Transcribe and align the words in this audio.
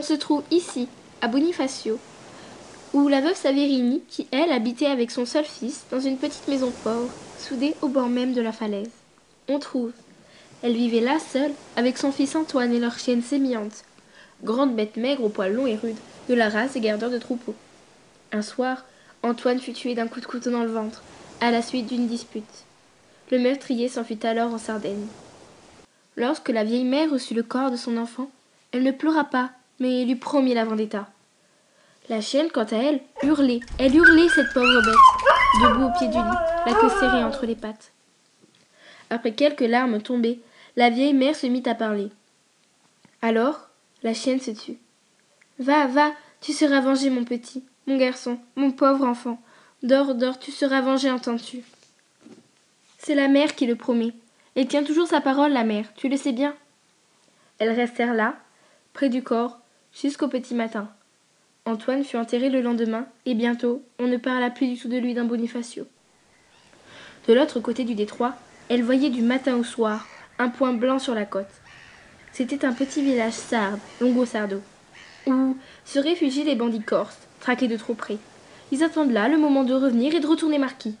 On 0.00 0.02
se 0.02 0.14
trouve 0.14 0.42
ici, 0.50 0.88
à 1.20 1.28
Bonifacio, 1.28 1.98
où 2.94 3.08
la 3.08 3.20
veuve 3.20 3.36
Saverini, 3.36 4.00
qui 4.08 4.26
elle 4.30 4.50
habitait 4.50 4.86
avec 4.86 5.10
son 5.10 5.26
seul 5.26 5.44
fils 5.44 5.84
dans 5.90 6.00
une 6.00 6.16
petite 6.16 6.48
maison 6.48 6.72
pauvre, 6.82 7.10
soudée 7.38 7.74
au 7.82 7.88
bord 7.88 8.08
même 8.08 8.32
de 8.32 8.40
la 8.40 8.52
falaise. 8.52 8.88
On 9.46 9.58
trouve. 9.58 9.92
Elle 10.62 10.72
vivait 10.72 11.02
là 11.02 11.18
seule, 11.18 11.52
avec 11.76 11.98
son 11.98 12.12
fils 12.12 12.34
Antoine 12.34 12.72
et 12.72 12.80
leur 12.80 12.98
chienne 12.98 13.20
sémillante, 13.20 13.84
grande 14.42 14.74
bête 14.74 14.96
maigre 14.96 15.24
aux 15.24 15.28
poils 15.28 15.52
longs 15.52 15.66
et 15.66 15.76
rudes, 15.76 16.00
de 16.30 16.34
la 16.34 16.48
race 16.48 16.72
des 16.72 16.80
gardeurs 16.80 17.10
de 17.10 17.18
troupeaux. 17.18 17.54
Un 18.32 18.40
soir, 18.40 18.86
Antoine 19.22 19.60
fut 19.60 19.74
tué 19.74 19.94
d'un 19.94 20.08
coup 20.08 20.20
de 20.20 20.26
couteau 20.26 20.50
dans 20.50 20.64
le 20.64 20.72
ventre, 20.72 21.02
à 21.42 21.50
la 21.50 21.60
suite 21.60 21.88
d'une 21.88 22.06
dispute. 22.06 22.64
Le 23.30 23.38
meurtrier 23.38 23.90
s'enfuit 23.90 24.18
alors 24.22 24.54
en 24.54 24.58
Sardaigne. 24.58 25.08
Lorsque 26.16 26.48
la 26.48 26.64
vieille 26.64 26.84
mère 26.84 27.10
reçut 27.10 27.34
le 27.34 27.42
corps 27.42 27.70
de 27.70 27.76
son 27.76 27.98
enfant, 27.98 28.30
elle 28.72 28.82
ne 28.82 28.92
pleura 28.92 29.24
pas, 29.24 29.50
mais 29.80 30.04
lui 30.04 30.14
promit 30.14 30.54
la 30.54 30.64
vendetta. 30.64 31.08
La 32.08 32.20
chienne, 32.20 32.50
quant 32.50 32.64
à 32.64 32.76
elle, 32.76 33.00
hurlait. 33.22 33.60
Elle 33.78 33.94
hurlait, 33.94 34.28
cette 34.28 34.52
pauvre 34.52 34.82
bête, 34.84 35.62
debout 35.62 35.86
au 35.86 35.98
pied 35.98 36.08
du 36.08 36.16
lit, 36.16 36.66
la 36.66 36.74
queue 36.74 36.88
serrée 36.88 37.24
entre 37.24 37.46
les 37.46 37.56
pattes. 37.56 37.92
Après 39.10 39.32
quelques 39.32 39.60
larmes 39.60 40.00
tombées, 40.00 40.40
la 40.76 40.90
vieille 40.90 41.14
mère 41.14 41.34
se 41.34 41.46
mit 41.46 41.62
à 41.66 41.74
parler. 41.74 42.10
Alors, 43.22 43.68
la 44.02 44.14
chienne 44.14 44.40
se 44.40 44.50
tut. 44.50 44.78
Va, 45.58 45.86
va, 45.86 46.12
tu 46.40 46.52
seras 46.52 46.80
vengé, 46.80 47.10
mon 47.10 47.24
petit, 47.24 47.64
mon 47.86 47.96
garçon, 47.96 48.38
mon 48.56 48.70
pauvre 48.70 49.04
enfant. 49.04 49.40
Dors, 49.82 50.14
dors, 50.14 50.38
tu 50.38 50.50
seras 50.50 50.80
vengé, 50.80 51.10
entends-tu 51.10 51.62
C'est 52.98 53.14
la 53.14 53.28
mère 53.28 53.54
qui 53.54 53.66
le 53.66 53.76
promet. 53.76 54.12
Elle 54.54 54.68
tient 54.68 54.84
toujours 54.84 55.06
sa 55.06 55.20
parole, 55.20 55.52
la 55.52 55.64
mère, 55.64 55.92
tu 55.94 56.08
le 56.08 56.16
sais 56.16 56.32
bien. 56.32 56.54
Elles 57.58 57.70
restèrent 57.70 58.14
là, 58.14 58.36
près 58.92 59.08
du 59.08 59.22
corps, 59.22 59.58
jusqu'au 59.92 60.28
petit 60.28 60.54
matin. 60.54 60.88
Antoine 61.66 62.04
fut 62.04 62.16
enterré 62.16 62.48
le 62.48 62.60
lendemain, 62.60 63.06
et 63.26 63.34
bientôt 63.34 63.82
on 63.98 64.06
ne 64.06 64.16
parla 64.16 64.50
plus 64.50 64.66
du 64.66 64.78
tout 64.78 64.88
de 64.88 64.96
lui 64.96 65.14
d'un 65.14 65.24
Bonifacio. 65.24 65.86
De 67.28 67.34
l'autre 67.34 67.60
côté 67.60 67.84
du 67.84 67.94
détroit, 67.94 68.34
elle 68.68 68.82
voyait 68.82 69.10
du 69.10 69.22
matin 69.22 69.56
au 69.56 69.64
soir 69.64 70.06
un 70.38 70.48
point 70.48 70.72
blanc 70.72 70.98
sur 70.98 71.14
la 71.14 71.26
côte. 71.26 71.46
C'était 72.32 72.64
un 72.64 72.72
petit 72.72 73.02
village 73.02 73.34
sarde, 73.34 73.80
Longo 74.00 74.24
Sardo, 74.24 74.62
où 75.26 75.56
se 75.84 75.98
réfugient 75.98 76.44
les 76.44 76.54
bandits 76.54 76.82
corses, 76.82 77.18
traqués 77.40 77.68
de 77.68 77.76
trop 77.76 77.94
près. 77.94 78.16
Ils 78.72 78.84
attendent 78.84 79.12
là 79.12 79.28
le 79.28 79.36
moment 79.36 79.64
de 79.64 79.74
revenir 79.74 80.14
et 80.14 80.20
de 80.20 80.26
retourner 80.26 80.58
marquis. 80.58 80.94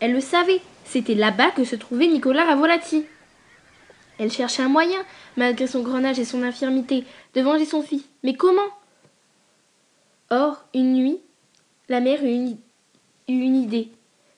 Elle 0.00 0.12
le 0.12 0.20
savait, 0.20 0.60
c'était 0.84 1.14
là-bas 1.14 1.52
que 1.52 1.64
se 1.64 1.76
trouvait 1.76 2.08
Nicolas 2.08 2.44
Ravolati. 2.44 3.06
Elle 4.22 4.30
cherchait 4.30 4.62
un 4.62 4.68
moyen, 4.68 5.00
malgré 5.36 5.66
son 5.66 5.82
grand 5.82 6.04
âge 6.04 6.20
et 6.20 6.24
son 6.24 6.44
infirmité, 6.44 7.02
de 7.34 7.40
venger 7.40 7.64
son 7.64 7.82
fils. 7.82 8.04
Mais 8.22 8.34
comment? 8.34 8.70
Or, 10.30 10.64
une 10.74 10.92
nuit, 10.92 11.18
la 11.88 11.98
mère 11.98 12.24
eut 12.24 12.56
une, 13.26 13.56
idée 13.56 13.88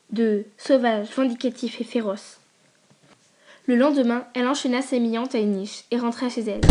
de 0.08 0.44
sauvage, 0.56 1.08
vindicatif 1.14 1.82
et 1.82 1.84
féroce. 1.84 2.40
Le 3.66 3.76
lendemain, 3.76 4.26
elle 4.32 4.48
enchaîna 4.48 4.80
sémillante 4.80 5.34
à 5.34 5.38
une 5.38 5.52
niche 5.52 5.84
et 5.90 5.98
rentra 5.98 6.30
chez 6.30 6.44
elle. 6.44 6.62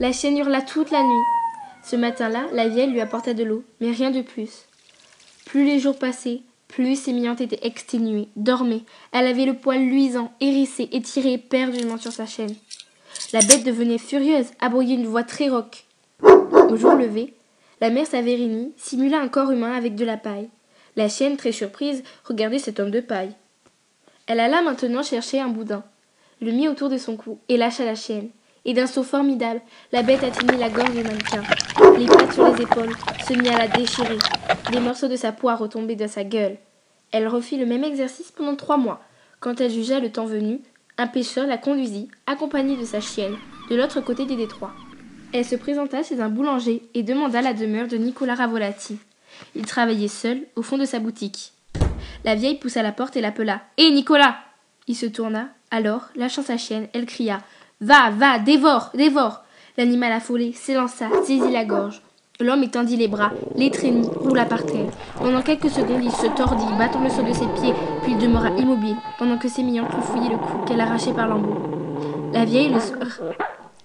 La 0.00 0.10
chienne 0.10 0.36
hurla 0.36 0.60
toute 0.60 0.90
la 0.90 1.04
nuit. 1.04 1.24
Ce 1.84 1.94
matin-là, 1.94 2.46
la 2.52 2.66
vieille 2.66 2.90
lui 2.90 3.00
apporta 3.00 3.34
de 3.34 3.44
l'eau, 3.44 3.62
mais 3.80 3.92
rien 3.92 4.10
de 4.10 4.22
plus. 4.22 4.66
Plus 5.46 5.64
les 5.64 5.78
jours 5.78 5.96
passaient, 5.96 6.42
plus 6.68 6.96
Sémillante 6.96 7.40
était 7.40 7.66
exténuée, 7.66 8.28
dormait. 8.36 8.82
Elle 9.12 9.26
avait 9.26 9.46
le 9.46 9.54
poil 9.54 9.80
luisant, 9.80 10.32
hérissé, 10.40 10.88
étiré 10.92 11.32
éperdument 11.32 11.96
sur 11.96 12.12
sa 12.12 12.26
chaîne. 12.26 12.54
La 13.32 13.40
bête 13.40 13.64
devenait 13.64 13.98
furieuse, 13.98 14.46
aboyait 14.60 14.94
une 14.94 15.06
voix 15.06 15.24
très 15.24 15.48
rauque. 15.48 15.84
Au 16.22 16.76
jour 16.76 16.94
levé, 16.94 17.34
la 17.80 17.90
mère 17.90 18.06
Saverini 18.06 18.72
simula 18.76 19.20
un 19.20 19.28
corps 19.28 19.50
humain 19.50 19.72
avec 19.72 19.94
de 19.94 20.04
la 20.04 20.16
paille. 20.16 20.48
La 20.96 21.08
chienne, 21.08 21.36
très 21.36 21.52
surprise, 21.52 22.02
regardait 22.24 22.58
cet 22.58 22.80
homme 22.80 22.90
de 22.90 23.00
paille. 23.00 23.34
Elle 24.26 24.40
alla 24.40 24.62
maintenant 24.62 25.02
chercher 25.02 25.40
un 25.40 25.48
boudin, 25.48 25.82
le 26.40 26.52
mit 26.52 26.68
autour 26.68 26.88
de 26.90 26.98
son 26.98 27.16
cou 27.16 27.38
et 27.48 27.56
lâcha 27.56 27.84
la 27.84 27.94
chienne. 27.94 28.28
Et 28.68 28.74
d'un 28.74 28.86
saut 28.86 29.02
formidable, 29.02 29.62
la 29.92 30.02
bête 30.02 30.22
atteignit 30.22 30.60
la 30.60 30.68
gorge 30.68 30.92
du 30.92 31.02
mannequin. 31.02 31.42
Les 31.98 32.04
pattes 32.04 32.34
sur 32.34 32.54
les 32.54 32.62
épaules, 32.64 32.94
se 33.26 33.32
mit 33.32 33.48
à 33.48 33.56
la 33.56 33.66
déchirer. 33.66 34.18
Des 34.70 34.78
morceaux 34.78 35.08
de 35.08 35.16
sa 35.16 35.32
poire 35.32 35.58
retombaient 35.58 35.96
de 35.96 36.06
sa 36.06 36.22
gueule. 36.22 36.58
Elle 37.10 37.28
refit 37.28 37.56
le 37.56 37.64
même 37.64 37.82
exercice 37.82 38.30
pendant 38.30 38.56
trois 38.56 38.76
mois. 38.76 39.00
Quand 39.40 39.58
elle 39.62 39.70
jugea 39.70 40.00
le 40.00 40.12
temps 40.12 40.26
venu, 40.26 40.60
un 40.98 41.06
pêcheur 41.06 41.46
la 41.46 41.56
conduisit, 41.56 42.10
accompagnée 42.26 42.76
de 42.76 42.84
sa 42.84 43.00
chienne, 43.00 43.38
de 43.70 43.74
l'autre 43.74 44.02
côté 44.02 44.26
des 44.26 44.36
détroits. 44.36 44.74
Elle 45.32 45.46
se 45.46 45.56
présenta 45.56 46.02
chez 46.02 46.20
un 46.20 46.28
boulanger 46.28 46.82
et 46.92 47.02
demanda 47.02 47.40
la 47.40 47.54
demeure 47.54 47.88
de 47.88 47.96
Nicolas 47.96 48.34
Ravolati. 48.34 48.98
Il 49.54 49.64
travaillait 49.64 50.08
seul 50.08 50.42
au 50.56 50.62
fond 50.62 50.76
de 50.76 50.84
sa 50.84 50.98
boutique. 50.98 51.54
La 52.22 52.34
vieille 52.34 52.58
poussa 52.58 52.82
la 52.82 52.92
porte 52.92 53.16
et 53.16 53.22
l'appela. 53.22 53.62
Hé, 53.78 53.90
Nicolas 53.92 54.36
Il 54.88 54.94
se 54.94 55.06
tourna. 55.06 55.48
Alors, 55.70 56.08
lâchant 56.16 56.42
sa 56.42 56.58
chienne, 56.58 56.88
elle 56.92 57.06
cria. 57.06 57.40
Va, 57.80 58.10
va, 58.10 58.38
dévore, 58.40 58.90
dévore 58.94 59.44
L'animal 59.76 60.10
affolé 60.10 60.52
s'élança, 60.52 61.06
saisit 61.24 61.52
la 61.52 61.64
gorge. 61.64 62.02
L'homme 62.40 62.64
étendit 62.64 62.96
les 62.96 63.06
bras, 63.06 63.30
l'étreignit, 63.54 64.08
roula 64.16 64.44
par 64.44 64.66
terre. 64.66 64.90
Pendant 65.16 65.42
quelques 65.42 65.70
secondes, 65.70 66.02
il 66.02 66.10
se 66.10 66.26
tordit, 66.36 66.72
battant 66.76 67.00
le 67.02 67.10
sol 67.10 67.26
de 67.26 67.32
ses 67.32 67.46
pieds, 67.46 67.74
puis 68.02 68.12
il 68.12 68.18
demeura 68.18 68.50
immobile, 68.50 68.96
pendant 69.18 69.38
que 69.38 69.48
Sémillante 69.48 69.94
lui 69.94 70.02
fouillait 70.02 70.30
le 70.30 70.38
cou 70.38 70.64
qu'elle 70.66 70.80
arrachait 70.80 71.12
par 71.12 71.28
l'embout. 71.28 71.56
La 72.32 72.44
vieille, 72.44 72.70
le 72.72 72.80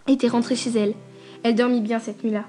était 0.07 0.27
rentrée 0.27 0.55
chez 0.55 0.71
elle. 0.71 0.95
Elle 1.43 1.53
dormit 1.53 1.81
bien 1.81 1.99
cette 1.99 2.23
nuit-là. 2.23 2.45